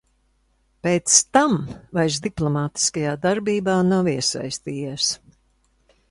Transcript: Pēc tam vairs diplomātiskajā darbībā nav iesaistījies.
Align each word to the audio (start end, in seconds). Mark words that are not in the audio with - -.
Pēc 0.85 1.17
tam 1.37 1.51
vairs 1.97 2.17
diplomātiskajā 2.23 3.11
darbībā 3.25 3.75
nav 3.91 4.09
iesaistījies. 4.15 5.11